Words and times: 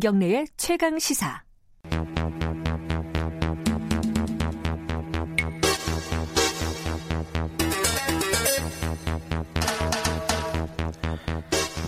김경래의 0.00 0.46
최강 0.58 0.98
시사. 0.98 1.42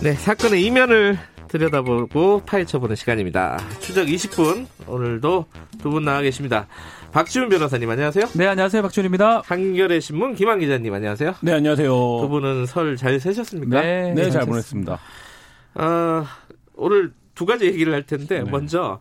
네, 0.01 0.13
사건의 0.13 0.63
이면을 0.65 1.17
들여다보고 1.49 2.43
파헤쳐보는 2.45 2.95
시간입니다. 2.95 3.57
추적 3.79 4.05
20분, 4.05 4.65
오늘도 4.87 5.45
두 5.81 5.89
분 5.89 6.03
나와 6.05 6.21
계십니다. 6.21 6.67
박지훈 7.11 7.49
변호사님, 7.49 7.89
안녕하세요. 7.89 8.25
네, 8.35 8.47
안녕하세요. 8.47 8.81
박지훈입니다. 8.83 9.41
한겨레 9.45 9.99
신문 9.99 10.35
김한 10.35 10.59
기자님, 10.59 10.93
안녕하세요. 10.93 11.35
네, 11.41 11.53
안녕하세요. 11.53 11.87
두 11.89 12.27
분은 12.29 12.65
설 12.67 12.95
잘 12.97 13.19
세셨습니까? 13.19 13.81
네, 13.81 14.13
네, 14.13 14.29
잘 14.29 14.45
보냈습니다. 14.45 14.99
어, 15.75 16.25
오늘 16.75 17.11
두 17.39 17.45
가지 17.45 17.67
얘기를 17.67 17.93
할 17.93 18.05
텐데, 18.05 18.43
네. 18.43 18.51
먼저, 18.51 18.99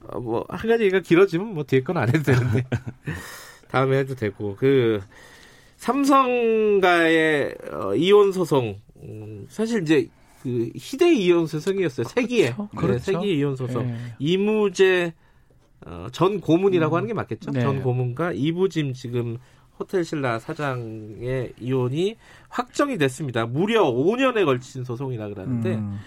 어, 0.00 0.18
뭐, 0.18 0.44
한 0.48 0.68
가지 0.68 0.82
얘기가 0.82 0.98
길어지면 0.98 1.54
뭐 1.54 1.62
뒤에 1.62 1.84
건 1.84 1.96
안 1.96 2.08
해도 2.08 2.20
되는데, 2.24 2.64
다음에 3.70 3.98
해도 3.98 4.16
되고, 4.16 4.56
그, 4.56 5.00
삼성과의 5.76 7.54
어, 7.70 7.94
이혼 7.94 8.32
소송, 8.32 8.80
음, 9.04 9.46
사실 9.48 9.82
이제 9.82 10.08
그 10.42 10.68
희대 10.74 11.14
이혼 11.14 11.46
소송이었어요. 11.46 12.08
세기에. 12.08 12.54
그렇죠. 12.54 12.68
네, 12.72 12.76
그렇죠. 12.76 13.04
세기 13.04 13.38
이혼 13.38 13.54
소송. 13.54 13.86
네. 13.86 13.96
이무재 14.18 15.14
어, 15.86 16.08
전 16.10 16.40
고문이라고 16.40 16.96
하는 16.96 17.06
게 17.06 17.14
맞겠죠? 17.14 17.52
네. 17.52 17.60
전 17.60 17.82
고문과 17.82 18.32
이부짐 18.32 18.94
지금 18.94 19.38
호텔 19.78 20.04
신라 20.04 20.40
사장의 20.40 21.52
이혼이 21.60 22.16
확정이 22.48 22.98
됐습니다. 22.98 23.46
무려 23.46 23.84
5년에 23.84 24.44
걸친 24.44 24.82
소송이라 24.82 25.28
그러는데 25.28 25.74
음. 25.76 25.98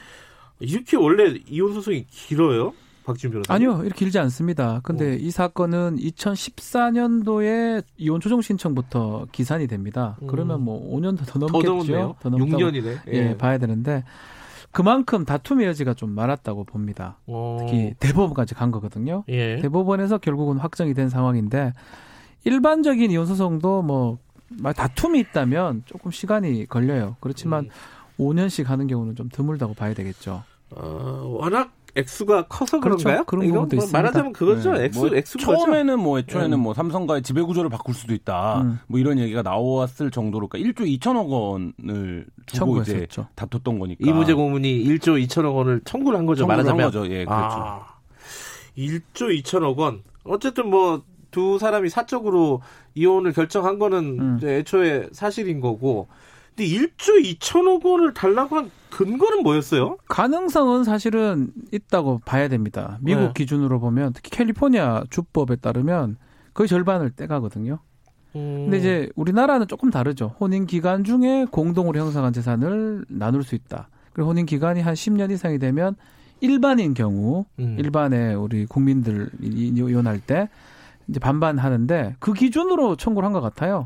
이렇게 0.60 0.98
원래 0.98 1.40
이혼 1.48 1.74
소송이 1.74 2.06
길어요? 2.10 2.74
박준 3.06 3.32
변호사. 3.32 3.54
아니요, 3.54 3.82
이렇게 3.84 4.00
길지 4.00 4.20
않습니다. 4.20 4.82
근데 4.84 5.14
어. 5.14 5.18
이 5.20 5.32
사건은 5.32 5.98
2014년도에 5.98 7.84
이혼 7.98 8.20
조정 8.22 8.42
신청부터 8.42 9.28
기산이 9.32 9.68
됩니다. 9.68 10.18
음. 10.22 10.28
그러면 10.28 10.62
뭐 10.62 10.96
5년 10.96 11.18
더더 11.18 11.40
넘겠죠. 11.40 12.16
더 12.20 12.30
넘다고 12.30 12.52
6년이네. 12.52 12.98
예, 13.08 13.38
봐야 13.38 13.58
되는데 13.58 14.04
그만큼 14.72 15.26
다툼의 15.26 15.66
여지가 15.68 15.96
좀 15.96 16.12
많았다고 16.12 16.66
봅니다. 16.66 17.18
어. 17.26 17.58
특히 17.62 17.96
대법원까지 18.00 18.54
간 18.54 18.70
거거든요. 18.70 19.24
예. 19.30 19.58
대법원에서 19.58 20.20
결국은 20.20 20.58
확정이 20.58 20.94
된 20.94 21.10
상황인데 21.10 21.74
일반적인 22.44 23.10
이혼 23.12 23.26
소송도 23.26 23.82
뭐 23.82 24.20
다툼이 24.76 25.20
있다면 25.20 25.84
조금 25.86 26.12
시간이 26.12 26.68
걸려요. 26.68 27.16
그렇지만 27.20 27.66
음. 27.66 27.70
5년씩 28.20 28.66
하는 28.66 28.88
경우는 28.88 29.16
좀 29.16 29.30
드물다고 29.30 29.74
봐야 29.74 29.94
되겠죠. 29.94 30.44
어, 30.72 31.38
워낙 31.40 31.72
액수가 31.96 32.48
커서 32.48 32.80
그렇죠. 32.80 33.04
그런가요? 33.06 33.24
그런 33.26 33.46
이거 33.46 33.54
부분도 33.56 33.76
뭐 33.78 33.84
있습니다. 33.84 33.98
말하자면 33.98 34.34
그거죠. 34.34 34.74
네. 34.74 34.86
액수 34.86 35.00
뭐 35.00 35.16
액수 35.16 35.38
거죠. 35.40 35.52
처음에는 35.66 36.00
뭐 36.00 36.20
애초에는 36.20 36.54
음. 36.54 36.60
뭐 36.62 36.74
삼성과의 36.76 37.24
지배 37.24 37.42
구조를 37.42 37.70
바꿀 37.72 37.96
수도 37.96 38.14
있다. 38.14 38.62
음. 38.62 38.80
뭐 38.88 39.00
이런 39.00 39.18
얘기가 39.18 39.42
나왔을 39.42 40.12
정도로 40.12 40.48
그러니까 40.48 40.72
1조 40.84 41.00
2천억 41.00 41.30
원을 41.30 42.28
두고 42.46 42.82
이제 42.82 42.92
청구했었죠. 42.92 43.28
다퉜던 43.36 43.80
거니까. 43.80 44.08
이무재 44.08 44.34
고문이 44.34 44.84
1조 44.86 45.26
2천억 45.28 45.56
원을 45.56 45.82
청구를 45.86 46.20
한 46.20 46.26
거죠. 46.28 46.42
청구를 46.42 46.60
한 46.70 46.78
말하자면. 46.78 46.92
거죠. 46.92 47.14
예, 47.14 47.26
그렇죠. 47.26 47.56
아, 47.58 47.86
1조 48.78 49.42
2천억 49.44 49.78
원. 49.78 50.04
어쨌든 50.24 50.70
뭐 50.70 51.02
두 51.32 51.60
사람이 51.60 51.90
사적으로 51.90 52.62
이혼을 52.96 53.34
결정한 53.34 53.80
거는 53.80 54.20
음. 54.20 54.38
이제 54.38 54.58
애초에 54.58 55.10
사실인 55.12 55.60
거고. 55.62 56.08
근데 56.60 56.66
1조 56.78 57.40
2천억 57.40 57.86
원을 57.86 58.14
달라고 58.14 58.58
한 58.58 58.70
근거는 58.90 59.44
뭐였어요? 59.44 59.96
가능성은 60.10 60.84
사실은 60.84 61.52
있다고 61.72 62.20
봐야 62.26 62.50
됩니다. 62.50 62.98
미국 63.02 63.22
네. 63.28 63.32
기준으로 63.34 63.80
보면 63.80 64.12
특히 64.14 64.30
캘리포니아 64.30 65.04
주법에 65.10 65.56
따르면 65.56 66.18
거의 66.54 66.68
절반을 66.68 67.12
떼가거든요. 67.12 67.80
음. 68.36 68.64
근데 68.66 68.78
이제 68.78 69.10
우리나라는 69.16 69.68
조금 69.70 69.90
다르죠. 69.90 70.36
혼인 70.40 70.66
기간 70.66 71.06
중에 71.06 71.46
공동으로 71.50 71.98
형성한 71.98 72.34
재산을 72.34 73.06
나눌 73.08 73.44
수 73.44 73.56
있다. 73.56 73.88
그리고 74.12 74.32
혼인 74.32 74.46
기간이 74.46 74.82
한 74.82 74.96
10년 74.96 75.32
이상이 75.32 75.60
되면 75.60 75.96
일반인 76.42 76.94
경우 76.94 77.46
음. 77.60 77.78
일반의 77.80 78.36
우리 78.36 78.66
국민들 78.66 79.30
이- 79.42 79.72
이혼할 79.74 80.20
때 80.20 80.50
이제 81.08 81.22
반반 81.22 81.58
하는데 81.58 82.18
그 82.20 82.34
기준으로 82.34 82.98
청구를 82.98 83.26
한 83.26 83.32
것 83.32 83.40
같아요. 83.40 83.86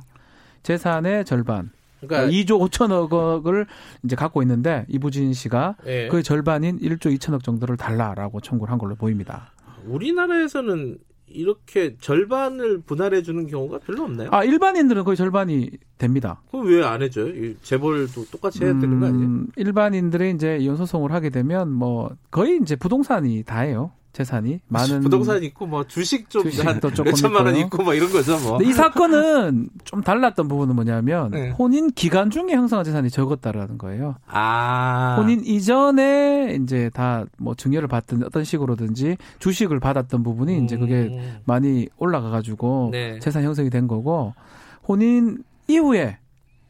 재산의 0.64 1.26
절반. 1.26 1.70
그러니까 2.08 2.32
2조 2.32 2.70
5천억을 2.70 3.66
이제 4.04 4.16
갖고 4.16 4.42
있는데 4.42 4.86
이부진 4.90 5.34
씨가 5.34 5.76
예. 5.88 6.08
그 6.10 6.24
절반인 6.24 6.80
1조 6.80 7.16
2천억 7.18 7.44
정도를 7.44 7.78
달라라고 7.78 8.42
청구를 8.42 8.72
한 8.72 8.78
걸로 8.80 8.96
보입니다. 8.96 9.52
우리나라에서는 9.86 10.98
이렇게 11.28 11.96
절반을 12.00 12.82
분할해 12.82 13.24
주는 13.24 13.48
경우가 13.48 13.80
별로 13.80 14.04
없나요? 14.04 14.30
아 14.32 14.44
일반인들은 14.44 15.04
거의 15.04 15.18
절반이 15.18 15.72
됩니다. 15.98 16.42
그럼 16.52 16.68
왜 16.68 16.84
안 16.84 17.02
해줘요? 17.02 17.28
이 17.30 17.56
재벌도 17.64 18.26
똑같이 18.32 18.64
해야 18.64 18.74
되는 18.80 19.00
거 19.00 19.08
아니에요? 19.08 19.26
음, 19.26 19.48
일반인들이 19.56 20.32
이제 20.32 20.58
이혼 20.60 20.76
소송을 20.78 21.12
하게 21.12 21.30
되면 21.32 21.72
뭐 21.72 22.12
거의 22.30 22.60
이제 22.62 22.76
부동산이 22.76 23.44
다예요. 23.44 23.92
재산이 24.14 24.60
많은 24.68 25.02
부동산 25.02 25.42
있고 25.44 25.66
뭐 25.66 25.86
주식 25.88 26.30
좀 26.30 26.44
주식도 26.44 26.70
한 26.70 26.80
조금 26.80 27.06
몇천만 27.06 27.46
원. 27.48 27.56
있고 27.56 27.84
뭐 27.84 27.94
이런 27.96 28.12
거죠 28.12 28.40
뭐. 28.40 28.58
근데 28.60 28.70
이 28.70 28.74
사건은 28.74 29.70
좀 29.84 30.02
달랐던 30.02 30.48
부분은 30.48 30.76
뭐냐면 30.76 31.32
네. 31.32 31.50
혼인 31.50 31.90
기간 31.92 32.30
중에 32.30 32.52
형성한 32.52 32.86
재산이 32.86 33.10
적었다라는 33.10 33.78
거예요. 33.80 34.16
아 34.28 35.16
혼인 35.20 35.44
이전에 35.44 36.58
이제 36.62 36.90
다 36.94 37.26
뭐 37.38 37.56
증여를 37.56 37.88
받든 37.88 38.24
어떤 38.24 38.44
식으로든지 38.44 39.18
주식을 39.40 39.80
받았던 39.80 40.24
부분이 40.24 40.64
이제 40.64 40.78
그게 40.78 41.10
음. 41.12 41.38
많이 41.46 41.88
올라가 41.98 42.30
가지고 42.30 42.90
네. 42.92 43.20
재산 43.20 43.44
형성이 43.44 43.70
된 43.70 43.88
거고 43.88 44.34
혼인 44.88 45.44
이후에 45.68 46.18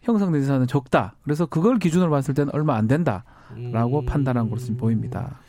형성된 0.03 0.41
재산은 0.41 0.67
적다. 0.67 1.15
그래서 1.23 1.45
그걸 1.45 1.79
기준으로 1.79 2.09
봤을 2.09 2.33
때는 2.33 2.53
얼마 2.53 2.75
안 2.75 2.87
된다라고 2.87 3.99
음. 3.99 4.05
판단한 4.05 4.49
것으로 4.49 4.77
보입니다. 4.77 5.39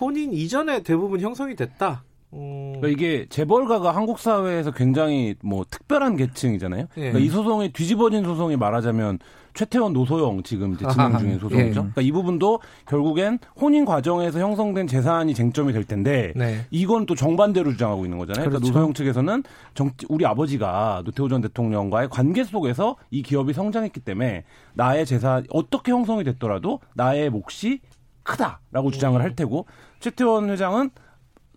혼인 0.00 0.32
이전에 0.32 0.82
대부분 0.82 1.20
형성이 1.20 1.54
됐다. 1.54 2.04
음. 2.32 2.74
그러니까 2.76 2.88
이게 2.88 3.26
재벌가가 3.28 3.94
한국 3.94 4.18
사회에서 4.18 4.70
굉장히 4.70 5.34
뭐 5.42 5.64
특별한 5.68 6.16
계층이잖아요. 6.16 6.86
예. 6.96 7.00
그러니까 7.00 7.18
이 7.18 7.28
소송의 7.28 7.72
뒤집어진 7.72 8.24
소송이 8.24 8.56
말하자면 8.56 9.18
최태원 9.52 9.92
노소영 9.92 10.44
지금 10.44 10.74
이제 10.74 10.86
진행 10.88 11.18
중인 11.18 11.38
소송이죠. 11.40 11.68
예. 11.68 11.72
그러니까 11.72 12.02
이 12.02 12.12
부분도 12.12 12.60
결국엔 12.86 13.40
혼인 13.60 13.84
과정에서 13.84 14.38
형성된 14.38 14.86
재산이 14.86 15.34
쟁점이 15.34 15.72
될 15.72 15.84
텐데 15.84 16.32
네. 16.36 16.66
이건 16.70 17.06
또 17.06 17.16
정반대로 17.16 17.72
주장하고 17.72 18.04
있는 18.04 18.18
거잖아요. 18.18 18.44
그러니까 18.44 18.60
그렇죠. 18.60 18.72
노소영 18.72 18.94
측에서는 18.94 19.42
정, 19.74 19.90
우리 20.08 20.24
아버지가 20.24 21.02
노태우 21.04 21.28
전 21.28 21.40
대통령과의 21.40 22.10
관계 22.10 22.44
속에서 22.44 22.96
이 23.10 23.22
기업이 23.22 23.52
성장했기 23.52 24.00
때문에 24.00 24.44
나의 24.74 25.04
재산 25.04 25.44
어떻게 25.50 25.90
형성이 25.90 26.22
됐더라도 26.22 26.78
나의 26.94 27.28
몫이 27.30 27.80
크다라고 28.22 28.90
주장을 28.92 29.20
할 29.20 29.34
테고 29.34 29.66
최태원 30.00 30.50
회장은 30.50 30.90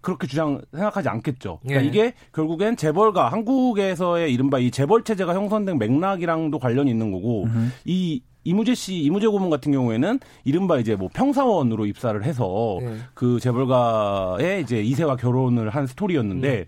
그렇게 0.01 0.27
주장 0.27 0.61
생각하지 0.73 1.09
않겠죠. 1.09 1.59
그러니까 1.63 1.83
예. 1.83 1.87
이게 1.87 2.13
결국엔 2.33 2.75
재벌가 2.75 3.29
한국에서의 3.29 4.33
이른바 4.33 4.59
이 4.59 4.69
재벌 4.69 5.03
체제가 5.03 5.33
형성된 5.33 5.79
맥락이랑도 5.79 6.59
관련이 6.59 6.91
있는 6.91 7.11
거고 7.11 7.47
이 7.85 8.21
이무재 8.43 8.75
씨, 8.75 8.95
이무재 8.97 9.27
고문 9.27 9.49
같은 9.49 9.71
경우에는 9.71 10.19
이른바 10.43 10.77
이제 10.77 10.95
뭐 10.95 11.09
평사원으로 11.13 11.85
입사를 11.85 12.21
해서 12.23 12.77
예. 12.81 12.97
그 13.13 13.39
재벌가의 13.39 14.61
이제 14.61 14.81
이세와 14.81 15.15
결혼을 15.15 15.69
한 15.69 15.87
스토리였는데 15.87 16.65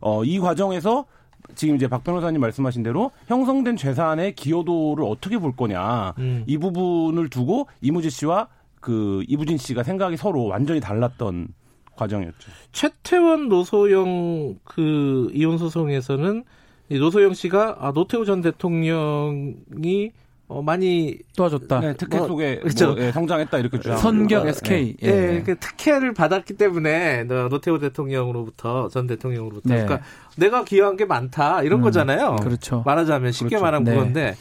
어, 0.00 0.24
이 0.24 0.38
과정에서 0.38 1.06
지금 1.54 1.76
이제 1.76 1.88
박 1.88 2.04
변호사님 2.04 2.40
말씀하신 2.40 2.82
대로 2.82 3.10
형성된 3.26 3.76
재산의 3.76 4.34
기여도를 4.34 5.04
어떻게 5.04 5.38
볼 5.38 5.54
거냐 5.54 6.14
음. 6.18 6.44
이 6.46 6.58
부분을 6.58 7.28
두고 7.30 7.68
이무재 7.80 8.10
씨와 8.10 8.48
그 8.86 9.24
이부진 9.26 9.58
씨가 9.58 9.82
생각이 9.82 10.16
서로 10.16 10.44
완전히 10.44 10.78
달랐던 10.78 11.48
과정이었죠. 11.96 12.52
최태원 12.70 13.48
노소영 13.48 14.60
그 14.62 15.28
이혼 15.34 15.58
소송에서는 15.58 16.44
이 16.90 16.98
노소영 17.00 17.34
씨가 17.34 17.78
아, 17.80 17.90
노태우 17.92 18.24
전 18.24 18.42
대통령이 18.42 20.12
어, 20.46 20.62
많이 20.62 21.18
도와줬다. 21.36 21.80
네, 21.80 21.94
특혜 21.96 22.18
뭐, 22.18 22.28
속에 22.28 22.60
그렇죠. 22.60 22.92
뭐, 22.92 23.00
예, 23.02 23.10
성장했다 23.10 23.58
이렇게 23.58 23.80
주장. 23.80 23.96
선경 23.98 24.44
어, 24.44 24.48
SK. 24.50 24.96
예, 25.02 25.08
예. 25.08 25.42
그 25.44 25.58
특혜를 25.58 26.14
받았기 26.14 26.54
때문에 26.54 27.24
너- 27.24 27.48
노태우 27.48 27.80
대통령으로부터 27.80 28.86
전 28.86 29.08
대통령으로부터 29.08 29.68
네. 29.68 29.82
그러니까 29.82 30.06
내가 30.36 30.62
기여한 30.62 30.96
게 30.96 31.06
많다 31.06 31.64
이런 31.64 31.80
음, 31.80 31.82
거잖아요. 31.82 32.36
그렇죠. 32.36 32.84
말하자면 32.86 33.32
쉽게 33.32 33.48
그렇죠. 33.56 33.64
말하면 33.64 33.84
네. 33.84 33.94
그건데 33.96 34.36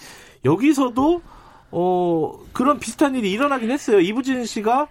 여기서도 0.45 1.23
어 1.77 2.31
그런 2.53 2.79
비슷한 2.79 3.15
일이 3.15 3.31
일어나긴 3.31 3.69
했어요. 3.69 3.99
이부진 3.99 4.45
씨가 4.45 4.87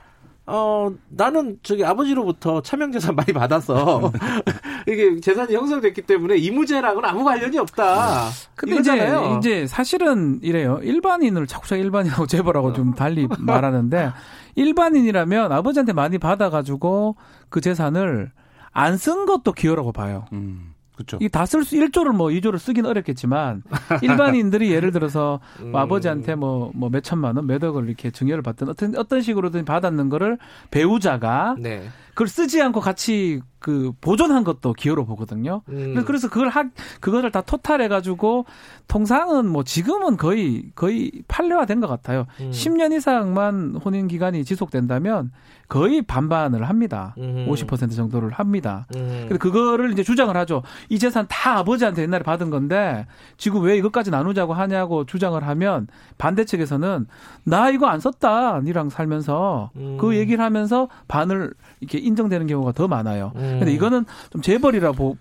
어, 0.46 0.90
나는 1.08 1.58
저기 1.62 1.82
아버지로부터 1.86 2.60
차명재산 2.60 3.16
많이 3.16 3.32
받아서 3.32 4.12
이게 4.86 5.18
재산이 5.18 5.54
형성됐기 5.54 6.02
때문에 6.02 6.36
이무제랑은 6.36 7.02
아무 7.02 7.24
관련이 7.24 7.56
없다. 7.56 8.28
근데 8.54 8.74
이거잖아요. 8.74 9.38
이제, 9.38 9.60
이제 9.62 9.66
사실은 9.66 10.40
이래요. 10.42 10.80
일반인을 10.82 11.46
자꾸 11.46 11.66
자꾸 11.66 11.80
일반인하고 11.80 12.26
재벌하고 12.26 12.74
좀 12.74 12.92
달리 12.94 13.26
말하는데 13.40 14.12
일반인이라면 14.56 15.50
아버지한테 15.50 15.94
많이 15.94 16.18
받아가지고 16.18 17.16
그 17.48 17.62
재산을 17.62 18.30
안 18.72 18.98
쓴 18.98 19.24
것도 19.24 19.52
기여라고 19.52 19.92
봐요. 19.92 20.26
음. 20.34 20.73
그렇죠. 20.94 21.18
이다 21.20 21.44
쓸 21.46 21.64
수 21.64 21.76
1조를 21.76 22.14
뭐 22.14 22.28
2조를 22.28 22.58
쓰긴 22.58 22.86
어렵겠지만 22.86 23.62
일반인들이 24.02 24.70
예를 24.70 24.92
들어서 24.92 25.40
뭐 25.60 25.68
음. 25.70 25.76
아버지한테 25.76 26.34
뭐 26.34 26.70
뭐 26.74 26.88
몇천만 26.88 27.36
원, 27.36 27.46
몇 27.46 27.62
억을 27.62 27.86
이렇게 27.88 28.10
증여를 28.10 28.42
받든 28.42 28.68
어떤 28.68 28.96
어떤 28.96 29.22
식으로든 29.22 29.64
받았는 29.64 30.08
거를 30.08 30.38
배우자가 30.70 31.56
네. 31.58 31.88
그걸 32.14 32.28
쓰지 32.28 32.62
않고 32.62 32.80
같이 32.80 33.40
그 33.64 33.92
보존한 34.02 34.44
것도 34.44 34.74
기여로 34.74 35.06
보거든요. 35.06 35.62
음. 35.70 36.04
그래서 36.06 36.28
그걸 36.28 36.50
하 36.50 36.64
그거를 37.00 37.30
다 37.30 37.40
토탈해 37.40 37.88
가지고 37.88 38.44
통상은 38.88 39.48
뭐 39.48 39.64
지금은 39.64 40.18
거의 40.18 40.70
거의 40.74 41.10
판례화된 41.28 41.80
것 41.80 41.86
같아요. 41.86 42.26
음. 42.40 42.50
10년 42.50 42.92
이상만 42.92 43.80
혼인 43.82 44.06
기간이 44.06 44.44
지속된다면 44.44 45.32
거의 45.68 46.02
반반을 46.02 46.68
합니다. 46.68 47.14
음. 47.16 47.46
50% 47.48 47.96
정도를 47.96 48.32
합니다. 48.32 48.86
음. 48.96 49.24
근데 49.28 49.38
그거를 49.38 49.92
이제 49.92 50.02
주장을 50.02 50.36
하죠. 50.36 50.62
이 50.90 50.98
재산 50.98 51.26
다 51.26 51.56
아버지한테 51.56 52.02
옛날에 52.02 52.22
받은 52.22 52.50
건데 52.50 53.06
지금 53.38 53.62
왜 53.62 53.78
이것까지 53.78 54.10
나누자고 54.10 54.52
하냐고 54.52 55.06
주장을 55.06 55.42
하면 55.42 55.86
반대 56.18 56.44
측에서는 56.44 57.06
나 57.44 57.70
이거 57.70 57.86
안 57.86 57.98
썼다. 57.98 58.60
니랑 58.60 58.90
살면서 58.90 59.70
음. 59.76 59.96
그 59.98 60.16
얘기를 60.16 60.44
하면서 60.44 60.88
반을 61.08 61.54
이렇게 61.80 61.98
인정되는 62.04 62.46
경우가 62.46 62.72
더 62.72 62.86
많아요. 62.88 63.32
음. 63.36 63.56
근데 63.58 63.72
이거는 63.72 64.04
좀 64.30 64.42
재벌이라 64.42 64.92
보 64.92 65.16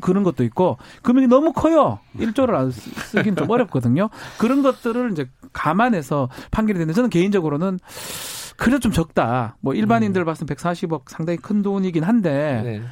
그런 0.00 0.22
것도 0.22 0.44
있고 0.44 0.78
금액이 1.02 1.26
너무 1.28 1.52
커요. 1.52 1.98
1조를 2.16 2.54
안 2.54 2.70
쓰- 2.70 2.90
쓰긴 3.10 3.36
좀 3.36 3.50
어렵거든요. 3.50 4.08
그런 4.38 4.62
것들을 4.62 5.12
이제 5.12 5.28
감안해서 5.52 6.28
판결이 6.50 6.78
되는데 6.78 6.94
저는 6.94 7.10
개인적으로는 7.10 7.78
그래도 8.56 8.78
좀 8.80 8.92
적다. 8.92 9.56
뭐 9.60 9.74
일반인들 9.74 10.24
봤을 10.24 10.46
때 10.46 10.54
140억 10.54 11.02
상당히 11.06 11.36
큰 11.36 11.62
돈이긴 11.62 12.02
한데 12.02 12.60
네. 12.64 12.82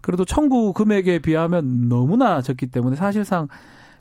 그래도 0.00 0.24
청구 0.24 0.72
금액에 0.72 1.18
비하면 1.18 1.88
너무나 1.88 2.40
적기 2.40 2.66
때문에 2.68 2.96
사실상 2.96 3.48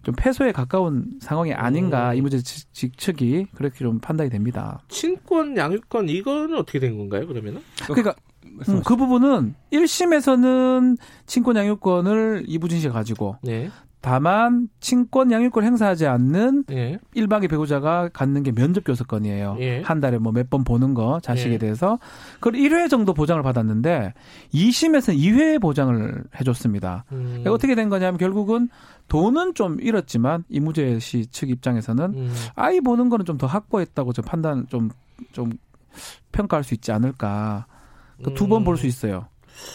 좀 0.01 0.15
패소에 0.17 0.53
가까운 0.53 1.07
상황이 1.19 1.53
아닌가 1.53 2.11
음. 2.11 2.15
이 2.15 2.21
문제 2.21 2.41
지- 2.41 2.71
직측이 2.71 3.47
그렇게 3.53 3.79
좀 3.79 3.99
판단이 3.99 4.29
됩니다. 4.29 4.79
친권, 4.87 5.57
양육권 5.57 6.07
이거는 6.07 6.57
어떻게 6.57 6.79
된 6.79 6.97
건가요? 6.97 7.27
그러면은? 7.27 7.61
그러니까 7.85 8.13
음, 8.67 8.81
그 8.85 8.95
부분은 8.95 9.55
1심에서는 9.71 10.97
친권 11.25 11.55
양육권을 11.55 12.45
이부진 12.47 12.79
씨가 12.79 12.93
가지고 12.93 13.35
네. 13.43 13.69
다만 14.01 14.69
친권 14.79 15.29
양육권 15.29 15.65
행사하지 15.65 16.07
않는 16.07 16.63
예. 16.71 16.99
일방의 17.15 17.49
배우자가 17.49 18.07
갖는 18.13 18.43
게 18.43 18.53
면접 18.53 18.85
교섭권이에요. 18.85 19.57
예. 19.59 19.81
한 19.81 19.99
달에 19.99 20.17
뭐 20.19 20.31
몇 20.31 20.49
번 20.49 20.63
보는 20.63 20.93
거 20.93 21.19
자식에 21.21 21.55
예. 21.55 21.57
대해서 21.57 21.99
그걸 22.39 22.53
1회 22.53 22.89
정도 22.89 23.13
보장을 23.13 23.43
받았는데 23.43 24.13
2심에서는 24.53 25.17
2회 25.17 25.61
보장을 25.61 26.23
해 26.33 26.43
줬습니다. 26.45 27.03
음. 27.11 27.23
그러니까 27.25 27.51
어떻게 27.51 27.75
된 27.75 27.89
거냐면 27.89 28.17
결국은 28.17 28.69
돈은 29.09 29.53
좀 29.55 29.77
잃었지만 29.81 30.45
이무재 30.47 30.99
씨 30.99 31.25
측 31.29 31.49
입장에서는 31.49 32.05
음. 32.15 32.33
아이 32.55 32.79
보는 32.79 33.09
거는 33.09 33.25
좀 33.25 33.37
더 33.37 33.47
확보했다고 33.47 34.13
저 34.13 34.21
판단 34.21 34.65
좀좀 34.69 35.51
평가할 36.31 36.63
수 36.63 36.73
있지 36.73 36.93
않을까. 36.93 37.65
그두번 38.23 38.63
볼 38.63 38.77
수 38.77 38.87
있어요. 38.87 39.27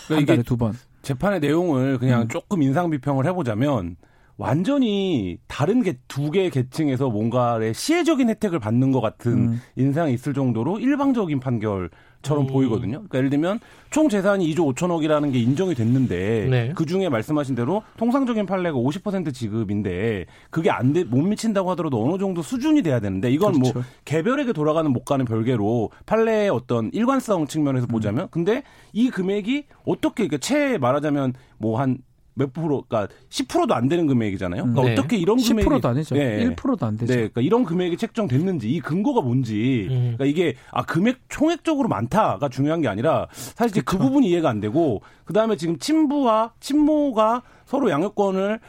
그러니까 0.07 0.15
한 0.15 0.23
이게 0.23 0.27
달에 0.27 0.43
두 0.43 0.57
번. 0.57 0.75
재판의 1.03 1.41
내용을 1.41 1.99
그냥 1.99 2.23
음. 2.23 2.29
조금 2.29 2.63
인상 2.63 2.91
비평을 2.91 3.27
해보자면 3.27 3.97
완전히 4.37 5.39
다른 5.47 5.83
개, 5.83 5.95
두 6.09 6.31
개의 6.31 6.51
계층에서 6.51 7.09
뭔가의 7.09 7.73
시혜적인 7.73 8.29
혜택을 8.31 8.59
받는 8.59 8.91
것 8.91 9.01
같은 9.01 9.33
음. 9.33 9.61
인상이 9.77 10.13
있을 10.13 10.35
정도로 10.35 10.81
일방적인 10.81 11.39
판결처럼 11.39 12.45
음. 12.45 12.47
보이거든요. 12.49 12.93
그러니까 12.95 13.19
예를 13.19 13.31
들면 13.31 13.61
총 13.91 14.09
재산이 14.09 14.53
2조 14.53 14.75
5천억이라는 14.75 15.33
게 15.33 15.39
인정이 15.39 15.75
됐는데 15.77 16.49
네. 16.51 16.73
그 16.75 16.85
중에 16.85 17.09
말씀하신 17.09 17.55
대로 17.55 17.83
통상적인 17.97 18.45
판례가 18.47 18.77
50% 18.77 19.33
지급인데 19.33 20.27
그게 20.51 20.71
안 20.71 20.93
돼 20.93 21.05
못 21.05 21.23
미친다고 21.23 21.71
하더라도 21.73 22.05
어느 22.05 22.19
정도 22.19 22.43
수준이 22.43 22.83
돼야 22.83 22.99
되는데 22.99 23.31
이건 23.31 23.59
뭐 23.61 23.73
그렇죠. 23.73 23.89
개별에게 24.05 24.53
돌아가는 24.53 24.91
못 24.91 25.05
가는 25.05 25.25
별개로 25.25 25.91
판례의 26.07 26.51
어떤 26.51 26.91
일관성 26.93 27.47
측면에서 27.47 27.87
음. 27.87 27.89
보자면 27.89 28.29
근데 28.33 28.63
이 28.93 29.11
금액이 29.11 29.67
어떻게 29.87 30.27
그러니까 30.27 30.39
채 30.39 30.77
말하자면 30.79 31.35
뭐한 31.59 31.99
몇 32.35 32.53
프로, 32.53 32.85
그러니까 32.89 33.13
10%도 33.31 33.75
안 33.75 33.89
되는 33.89 34.07
금액이잖아요. 34.07 34.63
그러니까 34.63 34.83
네. 34.83 34.93
어떻게 34.93 35.17
이런 35.17 35.37
금액이 35.37 35.69
10%도 35.69 35.89
아니죠. 35.89 36.15
네. 36.15 36.49
1%도 36.51 36.87
안 36.87 36.97
되죠. 36.97 37.13
네, 37.13 37.17
그러니까 37.19 37.41
이런 37.41 37.65
금액이 37.65 37.97
책정됐는지 37.97 38.69
이 38.71 38.81
근거가 38.81 39.21
뭔지, 39.21 39.87
음. 39.91 40.15
그러니까 40.17 40.25
이게 40.25 40.55
아 40.71 40.85
금액 40.85 41.19
총액적으로 41.29 41.89
많다가 41.89 42.49
중요한 42.49 42.81
게 42.81 42.89
아니라 42.89 43.29
사실 43.33 43.85
그 43.85 43.99
부분이 43.99 44.29
이해가 44.29 44.49
안 44.49 44.61
되고 44.61 45.03
그 45.25 45.33
다음에 45.33 45.57
지금 45.57 45.79
친부와 45.79 46.53
친모가 46.61 47.43
서로 47.67 47.91
양육권을 47.91 48.61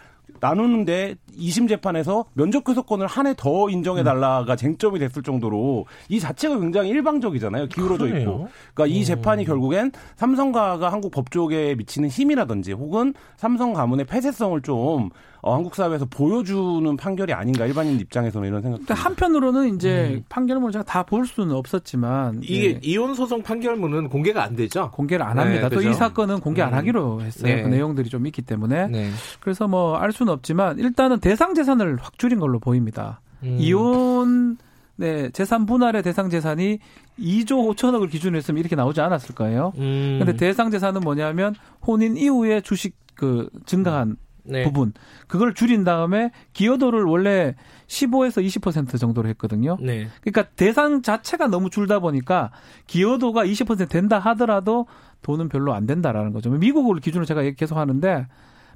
나누는데 0.49 1.15
2심 1.37 1.67
재판에서 1.67 2.25
면접 2.33 2.63
교섭권을 2.63 3.07
한 3.07 3.25
해 3.27 3.33
더 3.35 3.69
인정해 3.69 4.03
달라가 4.03 4.55
쟁점이 4.55 4.99
됐을 4.99 5.23
정도로 5.23 5.85
이 6.09 6.19
자체가 6.19 6.59
굉장히 6.59 6.89
일방적이잖아요. 6.89 7.67
기울어져 7.67 8.05
있고. 8.07 8.13
그러네요. 8.19 8.47
그러니까 8.73 8.95
이 8.95 8.99
음. 8.99 9.03
재판이 9.03 9.45
결국엔 9.45 9.91
삼성가가 10.15 10.91
한국 10.91 11.11
법조계에 11.11 11.75
미치는 11.75 12.09
힘이라든지 12.09 12.73
혹은 12.73 13.13
삼성 13.37 13.73
가문의 13.73 14.05
폐쇄성을 14.05 14.61
좀 14.61 15.09
어, 15.45 15.53
한국 15.53 15.75
사회에서 15.75 16.05
보여주는 16.05 16.97
판결이 16.97 17.31
아닌가 17.31 17.67
일반인 17.67 17.99
입장에서는 17.99 18.47
이런 18.47 18.63
생각. 18.63 18.77
근데 18.79 18.95
한편으로는 18.95 19.75
이제 19.75 20.23
판결문을 20.27 20.71
제가 20.71 20.83
다 20.83 21.03
볼 21.03 21.27
수는 21.27 21.55
없었지만 21.55 22.37
음. 22.37 22.41
이게 22.43 22.71
예, 22.73 22.79
이혼 22.81 23.13
소송 23.13 23.43
판결문은 23.43 24.09
공개가 24.09 24.43
안 24.43 24.55
되죠. 24.55 24.89
공개를 24.91 25.23
안 25.23 25.35
네, 25.35 25.41
합니다. 25.43 25.69
또 25.69 25.75
그죠. 25.77 25.89
이 25.89 25.93
사건은 25.93 26.39
공개 26.39 26.63
안 26.63 26.73
음. 26.73 26.77
하기로 26.79 27.21
했어요. 27.21 27.55
네. 27.55 27.61
그 27.61 27.67
내용들이 27.67 28.09
좀 28.09 28.25
있기 28.25 28.41
때문에 28.41 28.87
네. 28.87 29.11
그래서 29.39 29.67
뭐 29.67 29.97
알 29.97 30.11
수는 30.11 30.33
없지만 30.33 30.79
일단은 30.79 31.19
대상 31.19 31.53
재산을 31.53 31.97
확 32.01 32.17
줄인 32.17 32.39
걸로 32.39 32.57
보입니다. 32.59 33.21
음. 33.43 33.57
이혼 33.59 34.57
네, 34.95 35.29
재산 35.29 35.65
분할의 35.67 36.01
대상 36.01 36.29
재산이 36.31 36.79
2조 37.19 37.75
5천억을 37.75 38.09
기준으로 38.09 38.37
했으면 38.37 38.59
이렇게 38.59 38.75
나오지 38.75 38.99
않았을 39.01 39.35
거예요. 39.35 39.73
음. 39.77 40.15
근데 40.19 40.35
대상 40.37 40.71
재산은 40.71 41.01
뭐냐면 41.01 41.53
혼인 41.85 42.17
이후에 42.17 42.61
주식 42.61 42.95
그 43.13 43.47
증가한 43.67 44.15
네. 44.45 44.63
부분 44.63 44.93
그걸 45.27 45.53
줄인 45.53 45.83
다음에 45.83 46.31
기여도를 46.53 47.03
원래 47.03 47.55
15에서 47.87 48.45
20% 48.45 48.99
정도로 48.99 49.27
했거든요. 49.29 49.77
네. 49.81 50.07
그러니까 50.21 50.43
대상 50.55 51.01
자체가 51.01 51.47
너무 51.47 51.69
줄다 51.69 51.99
보니까 51.99 52.51
기여도가 52.87 53.45
20% 53.45 53.89
된다 53.89 54.19
하더라도 54.19 54.87
돈은 55.21 55.49
별로 55.49 55.73
안 55.73 55.85
된다라는 55.85 56.33
거죠. 56.33 56.49
미국을 56.49 56.99
기준으로 56.99 57.25
제가 57.25 57.41
계속 57.51 57.77
하는데 57.77 58.27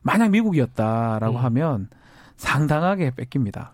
만약 0.01 0.29
미국이었다라고 0.31 1.37
음. 1.37 1.43
하면 1.43 1.89
상당하게 2.37 3.11
뺏깁니다. 3.11 3.73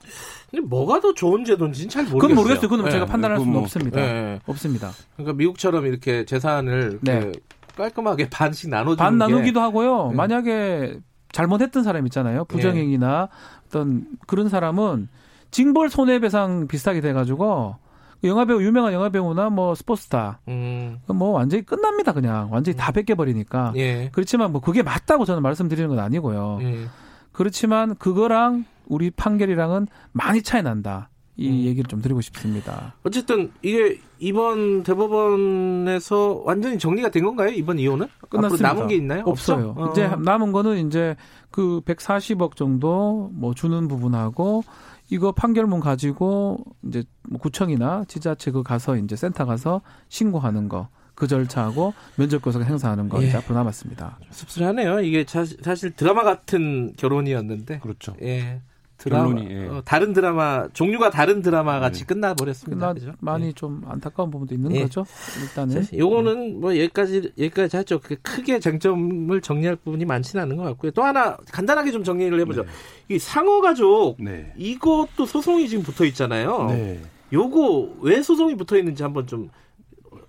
근데 0.50 0.66
뭐가 0.66 1.00
더 1.00 1.14
좋은 1.14 1.46
제도인지는 1.46 1.90
잘 1.90 2.04
모르겠어요. 2.04 2.22
그건 2.22 2.36
모르겠어요. 2.36 2.70
그건 2.70 2.86
네. 2.86 2.92
제가 2.92 3.06
판단할 3.06 3.38
수는 3.38 3.54
뭐, 3.54 3.62
없습니다. 3.62 4.02
네. 4.02 4.40
없습니다. 4.46 4.92
그러니까 5.16 5.38
미국처럼 5.38 5.86
이렇게 5.86 6.26
재산을 6.26 7.00
네. 7.02 7.18
이렇게 7.18 7.40
깔끔하게 7.76 8.30
반씩 8.30 8.70
나눠주는 8.70 8.98
반게 8.98 9.18
나누기도 9.18 9.62
하고요. 9.62 10.10
네. 10.10 10.16
만약에 10.16 11.00
잘못했던 11.36 11.84
사람 11.84 12.06
있잖아요. 12.06 12.46
부정행위나 12.46 13.28
어떤 13.68 14.06
그런 14.26 14.48
사람은 14.48 15.10
징벌 15.52 15.90
손해배상 15.90 16.68
비슷하게 16.68 17.02
돼가지고 17.02 17.76
영화배우 18.24 18.62
유명한 18.62 18.94
영화배우나 18.94 19.50
뭐 19.50 19.76
스포츠스타 19.76 20.40
음, 20.48 21.00
뭐 21.08 21.32
완전히 21.32 21.64
끝납니다. 21.64 22.14
그냥 22.14 22.48
완전히 22.54 22.78
다 22.78 22.94
뺏겨버리니까. 22.94 23.74
예. 23.76 24.10
그렇지만 24.14 24.54
뭐 24.54 24.62
그게 24.62 24.82
맞다고 24.82 25.26
저는 25.26 25.44
말씀드리는 25.44 25.90
건 25.90 26.00
아니고요. 26.00 26.60
예. 26.62 26.86
그렇지만 27.34 27.96
그거랑 27.96 28.64
우리 28.88 29.12
판결이랑은 29.12 29.88
많이 30.14 30.42
차이 30.42 30.64
난다. 30.64 31.10
이 31.38 31.50
음. 31.50 31.54
얘기를 31.66 31.84
좀 31.90 32.02
드리고 32.02 32.22
싶습니다. 32.22 32.94
어쨌든 33.04 33.52
이게 33.62 34.00
이번 34.20 34.84
대법원에서 34.84 36.42
완전히 36.46 36.78
정리가 36.80 37.10
된 37.10 37.26
건가요? 37.26 37.50
이번 37.50 37.80
이혼은? 37.80 38.08
끝났습니다. 38.30 38.68
남은 38.74 38.88
게 38.88 38.96
있나요? 38.96 39.24
없어요. 39.26 39.70
없죠? 39.78 39.84
어. 39.84 39.92
이제 39.92 40.08
남은 40.24 40.52
거는 40.52 40.88
이제 40.88 41.16
그 41.52 41.82
140억 41.86 42.56
정도 42.56 43.30
뭐 43.34 43.54
주는 43.54 43.88
부분하고 43.88 44.64
이거 45.10 45.32
판결문 45.32 45.82
가지고 45.82 46.58
이제 46.88 47.04
뭐 47.30 47.40
구청이나 47.40 48.06
지자체 48.08 48.52
그 48.52 48.64
가서 48.64 48.96
이제 48.98 49.16
센터 49.16 49.46
가서 49.46 49.82
신고하는 50.10 50.70
거. 50.70 50.88
그 51.16 51.28
절차하고 51.28 51.94
면접 52.18 52.42
교섭 52.42 52.62
행사하는 52.64 53.08
거 53.08 53.22
예. 53.24 53.28
이제 53.28 53.38
앞으로 53.38 53.56
남았습니다. 53.56 54.20
씁쓸하네요. 54.32 55.00
이게 55.00 55.24
자- 55.24 55.46
사실 55.46 55.92
드라마 55.96 56.24
같은 56.24 56.92
결혼이었는데. 56.98 57.80
그렇죠. 57.80 58.16
예. 58.22 58.62
드라마, 58.98 59.26
결론이, 59.26 59.54
예. 59.54 59.68
어, 59.68 59.82
다른 59.84 60.14
드라마 60.14 60.68
종류가 60.74 61.10
다른 61.10 61.42
드라마 61.42 61.80
같이 61.80 62.02
네. 62.02 62.06
끝나버렸습니다. 62.06 62.88
나 62.88 62.94
그죠? 62.94 63.12
많이 63.20 63.48
예. 63.48 63.52
좀 63.52 63.84
안타까운 63.88 64.32
부분도 64.32 64.56
있는 64.56 64.76
예. 64.76 64.84
거죠. 64.84 65.06
일단은 65.42 65.84
자, 65.84 65.98
요거는 65.98 66.60
뭐 66.62 66.78
여기까지 66.78 67.34
여기까지 67.38 67.78
하죠. 67.78 68.00
그 68.02 68.16
크게 68.22 68.60
쟁점을 68.60 69.40
정리할 69.42 69.76
부분이 69.76 70.06
많지는 70.06 70.44
않은 70.44 70.56
것 70.58 70.64
같고요. 70.64 70.92
또 70.92 71.04
하나 71.04 71.38
간단하게 71.52 71.92
좀 71.92 72.04
정리를 72.04 72.40
해보죠. 72.42 72.64
네. 72.64 73.16
이 73.16 73.20
상어 73.20 73.62
가족 73.62 74.16
네. 74.20 74.54
이것도 74.58 75.26
소송이 75.26 75.68
지금 75.68 75.84
붙어 75.84 76.06
있잖아요. 76.06 76.68
네. 76.70 77.02
요거 77.34 77.96
왜 78.02 78.22
소송이 78.22 78.56
붙어 78.56 78.78
있는지 78.78 79.04
한번 79.04 79.28
좀 79.28 79.50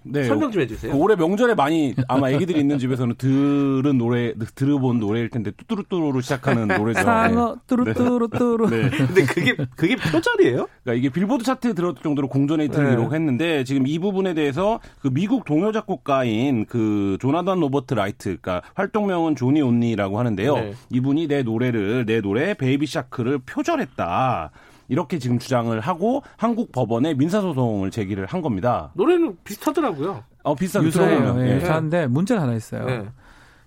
네. 0.09 0.25
설명 0.25 0.51
좀 0.51 0.63
해주세요. 0.63 0.93
그 0.93 0.99
올해 0.99 1.17
명절에 1.17 1.55
많이 1.55 1.95
아마 2.09 2.31
애기들이 2.31 2.61
있는 2.61 2.79
집에서는 2.79 3.15
들은 3.17 3.99
노래 3.99 4.35
들어본 4.55 5.01
노래일 5.01 5.31
텐데 5.31 5.51
뚜뚜루뚜루로 5.53 6.21
시작하는 6.21 6.69
노래죠. 6.79 7.03
상어 7.03 7.57
뚜루뚜루뚜루 7.67 8.71
네. 8.71 8.91
근데 8.91 9.25
그게 9.25 9.57
그게 9.77 9.97
표절이에요? 9.97 10.67
그러니까 10.85 10.95
이게 10.95 11.09
빌보드 11.09 11.45
차트에 11.45 11.73
들었을 11.73 12.03
정도로 12.03 12.29
공전의 12.29 12.69
히트를 12.69 12.85
네. 12.85 12.91
기록했는데 12.97 13.65
지금 13.65 13.87
이 13.87 13.99
부분에 13.99 14.35
대해서 14.35 14.81
그 15.01 15.09
미국 15.09 15.45
동요 15.45 15.73
작곡가인 15.73 16.67
그 16.67 17.17
조나단 17.21 17.61
로버트 17.61 17.95
라이트, 17.95 18.37
그러니까 18.41 18.63
활동명은 18.75 19.37
조니 19.37 19.63
온리라고 19.63 20.19
하는데요. 20.19 20.55
네. 20.55 20.73
이분이 20.91 21.29
내 21.29 21.43
노래를 21.43 22.07
내 22.07 22.21
노래 22.21 22.55
Baby 22.55 22.87
Shark를 22.87 23.39
표절했다. 23.41 24.51
이렇게 24.89 25.19
지금 25.19 25.39
주장을 25.39 25.79
하고 25.81 26.23
한국 26.37 26.73
법원에 26.73 27.15
민사 27.15 27.41
소송을 27.41 27.91
제기를 27.91 28.27
한 28.27 28.43
겁니다. 28.43 28.91
노래는 28.95 29.37
비슷하더라고요. 29.45 30.23
어 30.45 30.55
유사해요. 30.87 31.19
들어보면. 31.19 31.47
예, 31.47 31.53
예. 31.53 31.57
유사한데 31.57 32.07
문제가 32.07 32.43
하나 32.43 32.55
있어요. 32.55 32.85
네. 32.85 33.07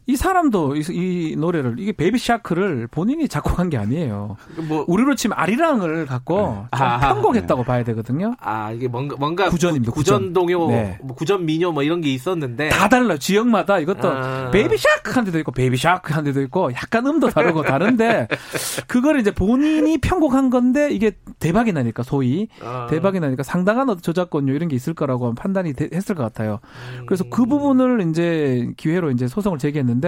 이 0.09 0.15
사람도 0.15 0.75
이, 0.75 0.83
이 0.89 1.35
노래를 1.37 1.75
이게 1.77 1.91
Baby 1.91 2.17
Shark를 2.17 2.87
본인이 2.87 3.27
작곡한 3.27 3.69
게 3.69 3.77
아니에요. 3.77 4.37
뭐 4.67 4.83
우리로 4.87 5.13
치면 5.13 5.37
아리랑을 5.37 6.07
갖고 6.07 6.37
좀 6.37 6.65
아하. 6.71 7.13
편곡했다고 7.13 7.63
봐야 7.63 7.83
되거든요. 7.83 8.33
아 8.39 8.71
이게 8.71 8.87
뭔가 8.87 9.15
뭔가 9.19 9.49
구전입니다, 9.49 9.91
구, 9.91 10.03
전 10.03 10.17
구전. 10.19 10.33
동요, 10.33 10.67
네. 10.71 10.97
뭐 11.03 11.15
구전 11.15 11.45
민요 11.45 11.71
뭐 11.71 11.83
이런 11.83 12.01
게 12.01 12.11
있었는데 12.11 12.69
다 12.69 12.89
달라 12.89 13.13
요. 13.13 13.17
지역마다 13.19 13.77
이것도 13.77 14.09
아. 14.09 14.49
Baby 14.51 14.77
Shark 14.79 15.11
한 15.11 15.25
데도 15.25 15.37
있고 15.39 15.51
Baby 15.51 15.77
Shark 15.77 16.11
한 16.11 16.23
데도 16.23 16.41
있고 16.41 16.71
약간 16.73 17.05
음도 17.05 17.29
다르고 17.29 17.61
다른데 17.61 18.27
그걸 18.87 19.19
이제 19.19 19.29
본인이 19.29 19.99
편곡한 19.99 20.49
건데 20.49 20.89
이게 20.91 21.11
대박이 21.39 21.71
나니까 21.71 22.01
소위 22.01 22.47
아. 22.63 22.87
대박이 22.89 23.19
나니까 23.19 23.43
상당한 23.43 23.95
저작권료 24.01 24.53
이런 24.53 24.69
게 24.69 24.75
있을 24.75 24.95
거라고 24.95 25.35
판단이 25.35 25.73
되- 25.73 25.89
했을 25.93 26.15
것 26.15 26.23
같아요. 26.23 26.57
음. 26.97 27.05
그래서 27.05 27.25
그 27.29 27.45
부분을 27.45 28.09
이제 28.09 28.71
기회로 28.75 29.11
이제 29.11 29.27
소송을 29.27 29.59
제기했는데 29.59 29.98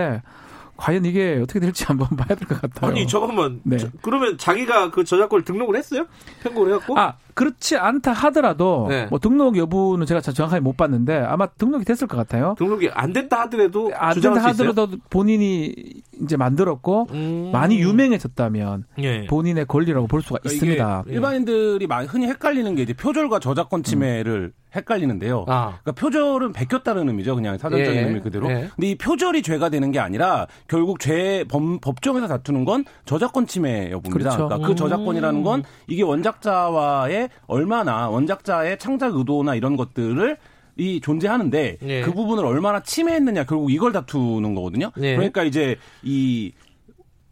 과연 0.78 1.06
이게 1.06 1.40
어떻게 1.44 1.60
될지 1.60 1.84
한번 1.86 2.08
봐야 2.18 2.36
될 2.36 2.48
것 2.48 2.60
같아요. 2.60 2.92
아니 2.92 3.06
잠깐만 3.08 3.60
네. 3.64 3.78
저- 3.78 3.90
그러면 4.02 4.38
자기가 4.38 4.90
그 4.92 5.04
저작권을 5.04 5.46
등록을 5.46 5.76
했어요? 5.76 6.08
편곡을 6.42 6.74
해갖고 6.74 6.98
아 7.00 7.16
그렇지 7.34 7.78
않다 7.78 8.12
하더라도 8.12 8.88
네. 8.90 9.08
뭐 9.10 9.20
등록 9.20 9.58
여부는 9.58 10.06
제가 10.06 10.22
정확하게 10.22 10.62
못 10.62 10.78
봤는데 10.78 11.18
아마 11.18 11.48
등록이 11.48 11.86
됐을 11.86 12.08
것 12.08 12.18
같아요. 12.18 12.56
등록이 12.58 12.90
안 12.94 13.14
됐다 13.14 13.42
하더라도 13.42 13.92
안 13.96 14.14
된다 14.14 14.50
있어요? 14.50 14.70
하더라도 14.70 14.98
본인이 15.10 15.74
이제 16.22 16.38
만들었고 16.38 17.08
음. 17.12 17.50
많이 17.52 17.80
유명해졌다면 17.80 18.86
예. 19.00 19.26
본인의 19.28 19.66
권리라고 19.66 20.08
볼 20.08 20.22
수가 20.22 20.40
그러니까 20.40 20.54
있습니다. 20.54 21.04
이게 21.08 21.16
일반인들이 21.16 21.88
많이 21.88 22.08
흔히 22.08 22.28
헷갈리는 22.28 22.76
게 22.76 22.84
이제 22.84 22.94
표절과 22.94 23.40
저작권 23.40 23.84
침해를 23.84 24.54
헷갈리는데요. 24.76 25.46
아. 25.48 25.80
그러니까 25.82 25.92
표절은 25.94 26.54
베꼈다는 26.54 27.08
의미죠. 27.10 27.36
그냥 27.36 27.58
사전적인 27.58 27.94
예. 27.94 28.08
의미 28.08 28.22
그대로. 28.22 28.50
예. 28.50 28.70
근데 28.76 28.88
이 28.88 28.98
표절이 28.98 29.42
죄가 29.42 29.70
되는 29.70 29.92
게 29.92 30.00
아니라 30.00 30.48
결국 30.68 31.00
죄 31.00 31.44
법, 31.50 31.82
법정에서 31.82 32.28
다투는 32.28 32.64
건 32.66 32.86
저작권 33.06 33.48
침해 33.48 33.92
여부입니다. 33.92 34.30
그렇죠. 34.32 34.48
러니까그 34.50 34.72
음. 34.72 34.76
저작권이라는 34.76 35.44
건 35.44 35.64
이게 35.88 36.04
원작자와의 36.04 37.21
얼마나 37.48 38.10
원작자의 38.10 38.80
창작 38.80 39.16
의도나 39.16 39.56
이런 39.56 39.76
것들을 39.78 40.38
이 40.78 41.02
존재하는데 41.02 41.78
예. 41.82 42.02
그 42.02 42.14
부분을 42.14 42.46
얼마나 42.46 42.82
침해했느냐 42.82 43.44
결국 43.46 43.72
이걸 43.72 43.92
다투는 43.92 44.56
거거든요. 44.56 44.92
예. 45.02 45.16
그러니까 45.16 45.44
이제 45.44 45.76
이 46.04 46.52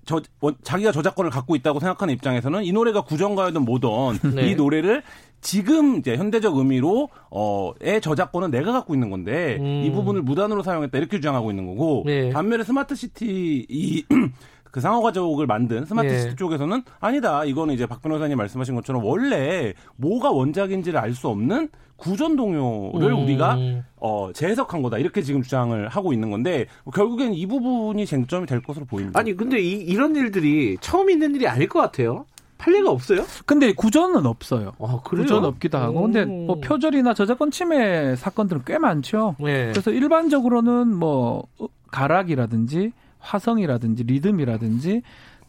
저, 0.05 0.21
원- 0.41 0.55
자기가 0.63 0.91
저작권을 0.91 1.29
갖고 1.29 1.55
있다고 1.55 1.79
생각하는 1.79 2.13
입장에서는 2.15 2.63
이 2.63 2.71
노래가 2.71 3.01
구전가요든 3.01 3.63
뭐든 3.63 3.89
네. 4.35 4.49
이 4.49 4.55
노래를 4.55 5.03
지금 5.41 5.97
이제 5.99 6.17
현대적 6.17 6.57
의미로 6.57 7.09
어의 7.29 8.01
저작권은 8.01 8.51
내가 8.51 8.71
갖고 8.73 8.93
있는 8.93 9.09
건데 9.09 9.57
음. 9.59 9.83
이 9.85 9.91
부분을 9.91 10.21
무단으로 10.23 10.63
사용했다 10.63 10.97
이렇게 10.97 11.17
주장하고 11.17 11.51
있는 11.51 11.65
거고 11.67 12.03
네. 12.05 12.29
반면에 12.31 12.63
스마트 12.63 12.95
스터디 12.95 13.67
이 13.69 14.03
그 14.71 14.81
상어 14.81 15.01
가족을 15.01 15.47
만든 15.47 15.85
스마트 15.85 16.07
네. 16.07 16.19
스터디 16.19 16.35
쪽에서는 16.35 16.83
아니다. 16.99 17.43
이거는 17.45 17.73
이제 17.73 17.85
박 17.85 18.01
변호사님 18.01 18.37
말씀하신 18.37 18.75
것처럼 18.75 19.03
원래 19.03 19.73
뭐가 19.95 20.31
원작인지를 20.31 20.99
알 20.99 21.13
수 21.13 21.27
없는 21.27 21.69
구전 21.97 22.37
동요를 22.37 23.11
음. 23.11 23.23
우리가 23.23 23.57
어 23.97 24.29
재해석한 24.33 24.81
거다. 24.81 24.99
이렇게 24.99 25.21
지금 25.21 25.41
주장을 25.41 25.87
하고 25.89 26.13
있는 26.13 26.29
건데 26.31 26.65
결국엔 26.93 27.33
이 27.33 27.45
부분이 27.45 28.05
쟁점이 28.05 28.45
될 28.45 28.61
것으로 28.61 28.85
보입니다. 28.85 29.19
아니 29.19 29.35
근데 29.35 29.59
이, 29.59 29.71
이런 29.73 30.15
일들이 30.15 30.77
처음 30.79 31.09
있는 31.09 31.35
일이 31.35 31.47
아닐 31.47 31.67
것 31.67 31.79
같아요. 31.81 32.25
할 32.57 32.73
리가 32.73 32.89
없어요? 32.91 33.25
근데 33.45 33.73
구전은 33.73 34.25
없어요. 34.25 34.73
아 34.79 34.99
그래요? 35.03 35.23
구전 35.23 35.45
없기도 35.45 35.77
하고. 35.77 36.01
근데 36.03 36.23
음. 36.23 36.45
뭐 36.47 36.59
표절이나 36.59 37.13
저작권 37.13 37.51
침해 37.51 38.15
사건들은 38.15 38.61
꽤 38.65 38.77
많죠. 38.77 39.35
네. 39.39 39.69
그래서 39.71 39.91
일반적으로는 39.91 40.95
뭐 40.95 41.47
가락이라든지 41.91 42.91
화성이라든지 43.19 44.03
리듬이라든지 44.03 45.01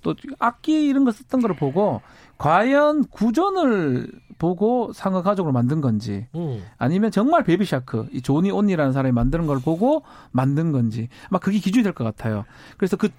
또 0.02 0.14
악기 0.38 0.86
이런 0.86 1.04
거 1.04 1.12
썼던 1.12 1.42
걸 1.42 1.54
보고 1.56 2.00
과연 2.38 3.04
구전을 3.08 4.10
보고 4.38 4.92
상어 4.94 5.20
가족으로 5.22 5.52
만든 5.52 5.82
건지 5.82 6.26
음. 6.34 6.62
아니면 6.78 7.10
정말 7.10 7.44
Baby 7.44 7.66
Shark 7.66 8.08
이 8.12 8.22
조니 8.22 8.50
온리라는 8.50 8.92
사람이 8.92 9.12
만드는 9.12 9.46
걸 9.46 9.58
보고 9.60 10.02
만든 10.32 10.72
건지 10.72 11.08
아마 11.28 11.38
그게 11.38 11.58
기준이 11.58 11.82
될 11.82 11.92
것 11.92 12.04
같아요. 12.04 12.44
그래서 12.78 12.96
그 12.96 13.10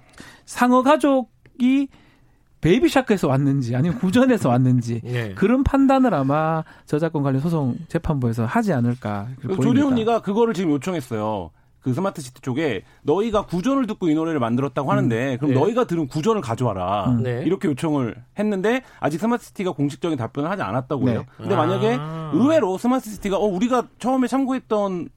상어 0.44 0.82
가족이 0.82 1.86
Baby 2.60 2.88
Shark에서 2.88 3.28
왔는지 3.28 3.76
아니면 3.76 3.98
구전에서 3.98 4.48
왔는지 4.48 5.00
네. 5.04 5.34
그런 5.38 5.62
판단을 5.62 6.14
아마 6.14 6.64
저작권 6.86 7.22
관련 7.22 7.40
소송 7.40 7.76
재판부에서 7.88 8.44
하지 8.44 8.72
않을까 8.72 9.28
조리 9.42 9.56
보입니다. 9.56 9.86
온리가 9.86 10.20
그거를 10.20 10.54
지금 10.54 10.72
요청했어요. 10.72 11.50
그 11.82 11.92
스마트 11.92 12.22
스터디 12.22 12.40
쪽에 12.40 12.82
너희가 13.02 13.46
구전을 13.46 13.86
듣고 13.86 14.08
이 14.08 14.14
노래를 14.14 14.40
만들었다고 14.40 14.90
하는데 14.90 15.36
그럼 15.38 15.54
네. 15.54 15.60
너희가 15.60 15.84
들은 15.84 16.06
구전을 16.06 16.40
가져와라 16.40 17.10
음. 17.10 17.22
네. 17.22 17.42
이렇게 17.44 17.68
요청을 17.68 18.14
했는데 18.38 18.82
아직 19.00 19.18
스마트 19.18 19.44
스터디가 19.46 19.72
공식적인 19.72 20.16
답변을 20.16 20.48
하지 20.50 20.62
않았다고 20.62 21.08
해요. 21.08 21.20
네. 21.20 21.26
근데 21.36 21.54
아. 21.54 21.58
만약에 21.58 21.98
의외로 22.32 22.78
스마트 22.78 23.10
시티가 23.10 23.36
어 23.36 23.44
우리가 23.46 23.88
처음에 23.98 24.28
참고했던 24.28 25.08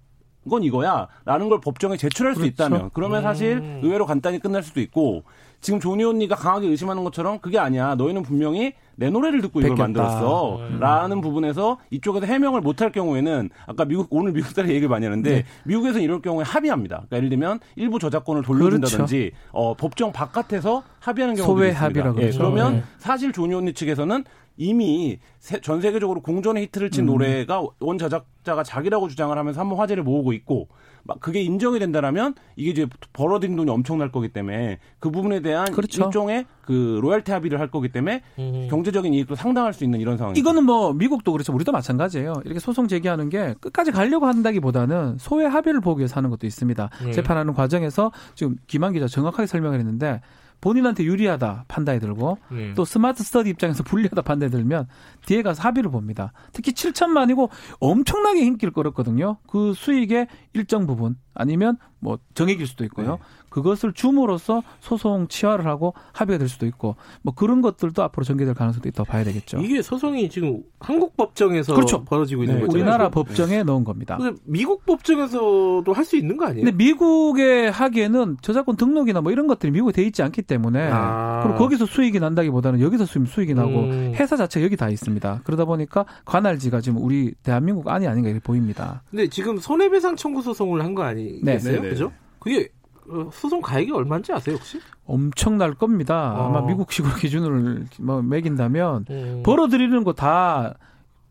건 0.50 0.64
이거야라는 0.64 1.50
걸 1.50 1.60
법정에 1.60 1.98
제출할 1.98 2.36
수 2.36 2.42
그렇죠. 2.42 2.54
있다면 2.54 2.90
그러면 2.94 3.22
사실 3.24 3.58
음. 3.58 3.80
의외로 3.84 4.06
간단히 4.06 4.40
끝날 4.40 4.62
수도 4.64 4.80
있고 4.80 5.24
지금 5.62 5.80
조니 5.80 6.04
언니가 6.04 6.36
강하게 6.36 6.68
의심하는 6.68 7.04
것처럼 7.04 7.40
그게 7.40 7.58
아니야 7.58 7.96
너희는 7.96 8.22
분명히 8.22 8.74
내 8.98 9.10
노래를 9.10 9.42
듣고 9.42 9.60
이걸 9.60 9.72
베꼈다. 9.72 9.84
만들었어 9.84 10.58
음. 10.58 10.80
라는 10.80 11.22
부분에서 11.22 11.80
이쪽에서 11.90 12.26
해명을 12.28 12.62
못할 12.62 12.92
경우에는 12.92 13.50
아까 13.66 13.84
미국 13.86 14.08
오늘 14.12 14.32
미국 14.32 14.50
사람 14.52 14.70
얘기를 14.70 14.88
많이 14.88 15.06
하는데 15.06 15.28
네. 15.30 15.44
미국에서는 15.66 16.02
이럴 16.04 16.22
경우에 16.22 16.44
합의합니다 16.44 16.98
그러니까 16.98 17.18
예를 17.18 17.30
들면 17.30 17.60
일부 17.76 17.98
저작권을 17.98 18.44
돌려준다든지 18.44 19.32
어, 19.52 19.74
법정 19.74 20.12
바깥에서 20.12 20.84
합의하는 21.00 21.36
경우도 21.36 21.54
소외 21.54 21.70
있습니다 21.70 21.86
합의라고 21.86 22.22
예. 22.22 22.30
그러면 22.38 22.74
네. 22.76 22.84
사실 23.00 23.32
조니 23.32 23.54
언니 23.56 23.74
측에서는 23.74 24.24
이미 24.58 25.20
세- 25.40 25.60
전 25.62 25.82
세계적으로 25.82 26.22
공존의 26.22 26.64
히트를 26.64 26.88
음. 26.88 26.92
친 26.92 27.06
노래가 27.06 27.62
원 27.80 27.98
저작자가 27.98 28.64
자기라고 28.64 29.08
주장을 29.08 29.36
하면서 29.38 29.60
한번 29.60 29.78
화제를 29.80 30.04
모으고 30.04 30.34
있고 30.34 30.68
막 31.04 31.20
그게 31.20 31.42
인정이 31.42 31.78
된다라면 31.78 32.34
이게 32.56 32.72
이제 32.72 32.88
벌어들인 33.14 33.56
돈이 33.56 33.70
엄청날 33.70 34.12
거기 34.12 34.30
때문에 34.30 34.80
그 35.00 35.12
부분에 35.12 35.42
대한 35.42 35.72
그렇죠. 35.72 36.06
일종의 36.06 36.46
그 36.64 37.00
로열티 37.02 37.32
합의를 37.32 37.60
할 37.60 37.70
거기 37.70 37.90
때문에 37.90 38.22
음. 38.40 38.68
경제적인 38.72 39.14
이익도 39.14 39.36
상당할 39.36 39.74
수 39.74 39.84
있는 39.84 40.00
이런 40.00 40.18
상황입니다. 40.18 40.40
이거는 40.40 40.64
뭐 40.66 40.94
미국도 40.94 41.32
그렇죠. 41.32 41.54
우리도 41.54 41.72
마찬가지예요. 41.72 42.42
이렇게 42.46 42.60
소송 42.60 42.88
제기하는 42.88 43.30
게 43.30 43.54
끝까지 43.60 43.92
가려고 43.92 44.26
한다기보다는 44.26 45.18
소외 45.20 45.46
합의를 45.46 45.82
보기 45.82 46.00
위해서 46.00 46.16
하는 46.16 46.32
것도 46.32 46.48
있습니다. 46.48 46.90
네. 47.04 47.12
재판하는 47.12 47.54
과정에서 47.54 48.12
지금 48.34 48.56
김한 48.66 48.94
기자 48.94 49.08
정확하게 49.08 49.46
설명을 49.46 49.78
했는데 49.78 50.22
본인한테 50.66 51.04
유리하다 51.04 51.66
판단이 51.68 52.00
들고 52.00 52.40
네. 52.50 52.74
또 52.74 52.86
스마트 52.86 53.24
스터디 53.24 53.52
입장에서 53.52 53.84
불리하다 53.84 54.24
판단이 54.24 54.52
들면 54.52 54.88
뒤에 55.26 55.42
가서 55.42 55.62
합의를 55.64 55.92
봅니다. 55.92 56.32
특히 56.54 56.72
7천만이고 56.72 57.50
엄청나게 57.80 58.44
힘길 58.44 58.72
끌었거든요. 58.72 59.38
그 59.48 59.74
수익의 59.76 60.28
일정 60.54 60.86
부분 60.88 61.18
아니면 61.34 61.78
뭐 62.00 62.18
정액일 62.34 62.66
수도 62.68 62.84
있고요. 62.86 63.12
네. 63.14 63.18
그것을 63.50 63.94
줌으로써 63.94 64.64
소송 64.82 65.28
치화를 65.30 65.66
하고 65.66 65.94
합의가 66.12 66.38
될 66.38 66.50
수도 66.50 66.66
있고 66.66 66.98
뭐 67.22 67.34
그런 67.34 67.62
것들도 67.62 68.04
앞으로 68.04 68.26
전개될 68.26 68.54
가능성도 68.54 68.90
있다고 68.90 69.10
봐야 69.10 69.24
되겠죠. 69.24 69.60
이게 69.60 69.82
소송이 69.82 70.30
지금 70.30 70.62
한국 70.80 71.16
법정에서 71.16 71.74
그렇죠. 71.74 72.04
벌어지고 72.04 72.44
있는 72.44 72.56
네, 72.56 72.62
거잖아요. 72.66 72.84
우리나라 72.84 73.10
법정에 73.10 73.64
넣은 73.64 73.86
겁니다. 73.86 74.18
근데 74.18 74.38
미국 74.44 74.86
법정에서도 74.86 75.86
할 75.94 76.06
수 76.06 76.18
있는 76.18 76.38
거 76.38 76.46
아니에요? 76.46 76.66
근데 76.66 76.78
미국에 76.78 77.68
하기에는 77.70 78.38
저작권 78.42 78.76
등록이나 78.76 79.22
뭐 79.22 79.32
이런 79.32 79.48
것들이 79.48 79.72
미국에 79.72 79.92
돼 79.94 80.04
있지 80.04 80.22
않기 80.22 80.44
때문에 80.44 80.90
아. 80.92 81.42
그리고 81.44 81.58
거기서 81.58 81.88
수익이 81.88 82.20
난다기보다는 82.20 82.80
여기서 82.82 83.06
수익 83.06 83.26
수익이 83.28 83.56
나고 83.56 83.72
음. 83.72 84.12
회사 84.16 84.36
자체가 84.38 84.64
여기 84.64 84.76
다 84.78 84.90
있습니다. 84.90 85.15
그러다 85.44 85.66
보니까 85.66 86.06
관할지가 86.26 86.82
지금 86.82 87.02
우리 87.04 87.34
대한민국 87.44 87.88
안이 87.88 88.08
아닌가 88.08 88.30
이렇게 88.30 88.44
보입니다. 88.44 89.04
근데 89.10 89.28
지금 89.28 89.58
손해배상 89.58 90.16
청구 90.16 90.42
소송을 90.42 90.84
한 90.84 90.96
거 90.96 91.04
아니겠어요? 91.04 91.76
네, 91.76 91.82
네, 91.82 91.90
그죠? 91.90 92.12
그게 92.40 92.70
어, 93.08 93.30
소송 93.34 93.62
가액이 93.62 93.92
얼마인지 93.92 94.34
아세요 94.34 94.56
혹시? 94.56 94.80
엄청날 95.06 95.74
겁니다. 95.76 96.34
어. 96.36 96.48
아마 96.48 96.62
미국식으로 96.66 97.14
기준을 97.22 97.86
뭐 98.00 98.22
매긴다면 98.22 99.06
음. 99.10 99.44
벌어들이는 99.44 100.04
거 100.04 100.14
다 100.14 100.74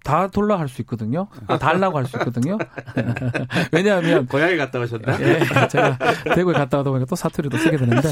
다 0.05 0.27
돌라 0.29 0.59
할 0.61 0.69
수 0.69 0.83
있거든요. 0.83 1.29
아, 1.47 1.57
달라고 1.57 1.97
할 1.97 2.05
수 2.05 2.19
있거든요. 2.19 2.59
왜냐하면 3.73 4.27
고향에 4.27 4.57
갔다 4.59 4.79
오셨나? 4.79 5.19
예, 5.21 5.39
제가 5.69 5.97
대구에 6.35 6.53
갔다 6.53 6.81
오다 6.81 6.91
보니까 6.91 7.07
또 7.07 7.17
사투리도 7.17 7.57
쓰게 7.57 7.79
되는데 7.79 8.11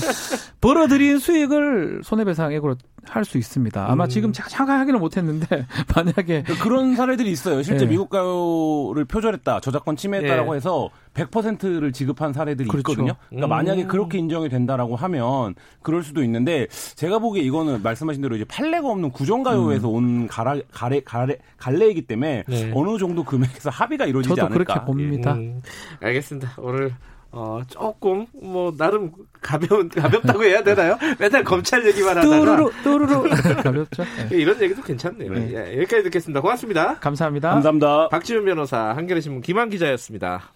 벌어들인 0.62 1.18
수익을 1.18 2.00
손해배상액으로 2.02 2.76
할 3.04 3.24
수 3.24 3.38
있습니다. 3.38 3.90
아마 3.90 4.04
음. 4.04 4.08
지금 4.08 4.32
정확하게 4.32 4.78
확인을 4.78 5.00
못했는데 5.00 5.66
만약에 5.94 6.42
그런 6.62 6.94
사례들이 6.96 7.30
있어요. 7.30 7.62
실제 7.62 7.84
네. 7.84 7.90
미국 7.90 8.10
가요를 8.10 9.04
표절했다, 9.04 9.60
저작권 9.60 9.96
침해했다라고 9.96 10.54
예. 10.54 10.56
해서 10.56 10.88
100%를 11.14 11.92
지급한 11.92 12.32
사례들이 12.32 12.68
그렇죠. 12.68 12.92
있거든요. 12.92 13.14
그러니까 13.28 13.46
음. 13.46 13.50
만약에 13.50 13.84
그렇게 13.84 14.18
인정이 14.18 14.48
된다라고 14.48 14.96
하면 14.96 15.54
그럴 15.82 16.02
수도 16.02 16.22
있는데 16.24 16.66
제가 16.96 17.18
보기에 17.18 17.42
이거는 17.42 17.82
말씀하신 17.82 18.22
대로 18.22 18.36
이제 18.36 18.44
판례가 18.44 18.88
없는 18.88 19.10
구정가요에서 19.10 19.88
온 19.88 20.26
가라, 20.26 20.56
가래, 20.72 21.00
가래, 21.00 21.36
갈래이기 21.58 22.02
때문에 22.06 22.44
네. 22.48 22.72
어느 22.74 22.98
정도 22.98 23.24
금액에서 23.24 23.70
합의가 23.70 24.06
이루어지지 24.06 24.34
저도 24.34 24.46
않을까. 24.46 24.64
그렇게 24.74 24.86
봅니다. 24.86 25.34
음, 25.34 25.60
알겠습니다. 26.00 26.52
오늘 26.58 26.92
어, 27.32 27.62
조금 27.66 28.26
뭐 28.34 28.74
나름 28.76 29.10
가벼운 29.40 29.88
가볍다고 29.88 30.44
해야 30.44 30.62
되나요? 30.62 30.98
맨날 31.18 31.42
검찰 31.44 31.84
얘기만 31.86 32.18
하다가 32.18 32.38
뚜루루 32.38 32.72
뚜루루 32.84 33.22
가볍죠. 33.64 34.04
예. 34.32 34.36
이런 34.36 34.60
얘기도 34.60 34.82
괜찮네요. 34.82 35.34
예, 35.34 35.78
여기까지 35.78 36.04
듣겠습니다. 36.04 36.40
고맙습니다. 36.42 36.98
감사합니다. 37.00 37.50
감사합니다. 37.50 38.08
박지훈 38.10 38.44
변호사, 38.44 38.78
한겨레신문 38.94 39.40
김한 39.42 39.70
기자였습니다. 39.70 40.52